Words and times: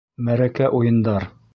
Мәрәкә 0.29 0.71
уйындар 0.79 1.31